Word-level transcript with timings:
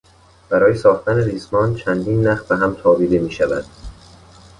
برای 0.49 0.77
ساختن 0.77 1.17
ریسمان 1.23 1.75
چندین 1.75 2.27
نخ 2.27 2.47
بهم 2.47 2.73
تابیده 2.73 3.19
میشود. 3.19 3.65